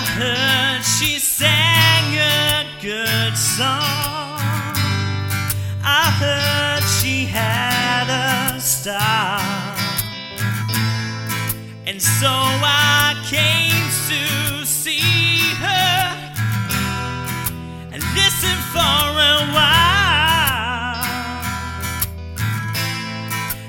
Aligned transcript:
I 0.00 0.02
heard 0.02 0.82
she 0.82 1.18
sang 1.18 2.14
a 2.16 2.64
good 2.80 3.36
song. 3.36 4.40
I 5.84 6.10
heard 6.22 6.82
she 6.88 7.26
had 7.26 8.08
a 8.08 8.58
style. 8.58 9.76
And 11.86 12.00
so 12.00 12.30
I 12.30 13.14
came 13.28 13.84
to 14.08 14.64
see 14.64 15.52
her 15.60 16.32
and 17.92 18.02
listen 18.14 18.56
for 18.72 19.04
a 19.34 19.44
while. 19.52 21.04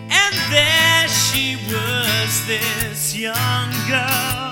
And 0.10 0.36
there 0.50 1.10
she 1.10 1.58
was, 1.68 2.48
this 2.48 3.18
young 3.18 3.72
girl, 3.90 4.51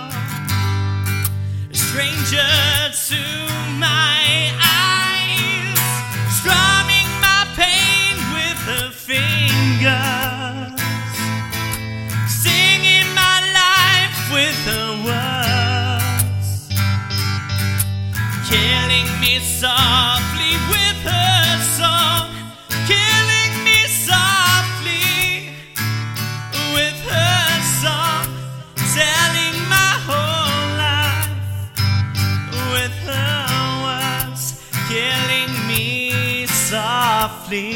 stranger 1.99 2.38
to 2.94 3.20
my 3.77 4.19
softly 37.30 37.76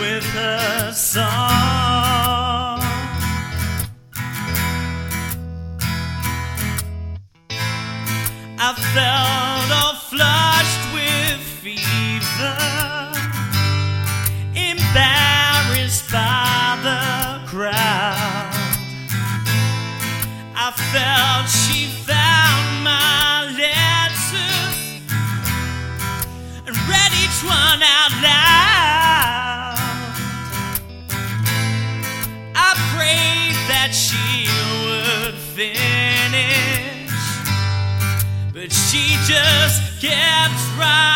with 0.00 0.24
her 0.34 0.92
song. 0.92 1.26
I 8.58 8.72
felt 8.94 9.70
all 9.80 9.94
flushed 10.10 10.84
with 10.94 11.40
fever 11.62 12.75
one 27.46 27.82
out 27.82 28.12
loud. 28.22 29.76
I 32.54 32.74
prayed 32.92 33.56
that 33.72 33.90
she 33.94 34.48
would 34.84 35.34
finish, 35.56 37.12
but 38.52 38.70
she 38.72 39.16
just 39.26 40.00
kept 40.00 40.60
right 40.78 41.15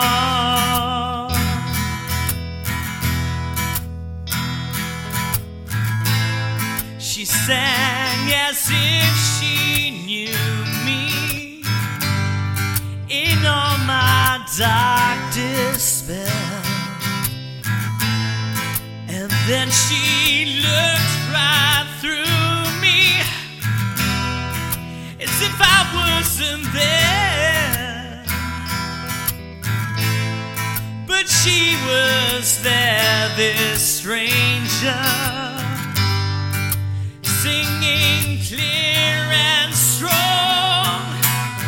Sang 7.45 8.29
as 8.49 8.69
if 8.69 9.13
she 9.33 9.89
knew 10.05 10.55
me 10.85 11.63
in 13.09 13.37
all 13.45 13.77
my 13.79 14.39
dark 14.59 15.19
despair. 15.33 16.61
And 19.07 19.31
then 19.47 19.69
she 19.71 20.61
looked 20.61 21.17
right 21.33 21.87
through 21.99 22.61
me 22.79 23.21
as 25.19 25.35
if 25.41 25.57
I 25.59 25.79
wasn't 25.97 26.65
there. 26.73 28.23
But 31.07 31.27
she 31.27 31.75
was 31.87 32.61
there, 32.61 33.29
this 33.35 33.81
stranger, 33.81 35.40
singing 37.41 38.37
clear 38.37 39.17
and 39.33 39.73
strong, 39.73 41.01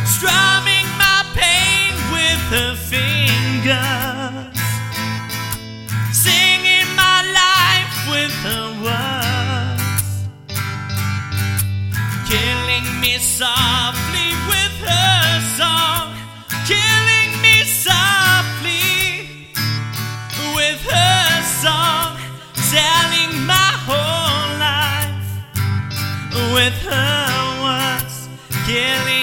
strumming 0.06 0.88
my 1.02 1.26
pain 1.34 1.94
with 2.14 2.42
her 2.54 2.76
fingers, 2.76 4.60
singing 6.16 6.90
my 6.96 7.20
life 7.42 7.96
with 8.14 8.34
her 8.48 8.68
words, 8.86 10.06
killing 12.30 12.88
me 13.02 13.18
softly 13.18 14.23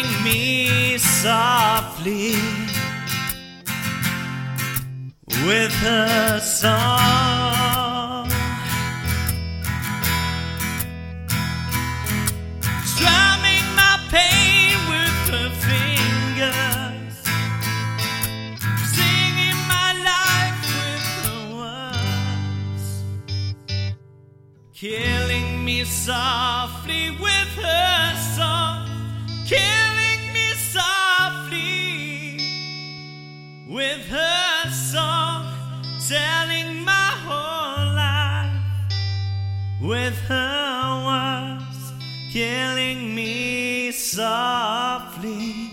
killing 0.00 0.25
me 0.25 0.99
softly 0.99 2.34
with 5.47 5.72
her 5.72 6.41
song. 6.41 8.28
Strumming 12.84 13.66
my 13.77 13.99
pain 14.10 14.77
with 14.89 15.16
her 15.34 15.50
fingers, 15.66 17.15
singing 18.94 19.59
my 19.69 19.93
life 20.10 20.60
with 20.77 21.05
her 21.25 21.43
words, 21.56 22.84
killing 24.75 25.65
me 25.65 25.84
softly 25.84 27.10
with 27.21 27.49
her 27.56 28.15
song, 28.37 28.80
telling 36.10 36.84
my 36.84 37.10
whole 37.24 37.95
life 37.95 38.51
with 39.80 40.18
her 40.27 41.04
words, 41.07 41.92
killing 42.33 43.15
me 43.15 43.92
softly 43.92 45.71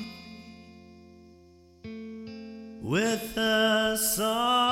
with 2.84 3.36
her 3.36 3.98
song. 3.98 4.67